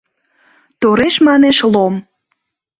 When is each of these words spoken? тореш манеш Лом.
тореш 0.79 1.15
манеш 1.27 1.57
Лом. 1.73 1.95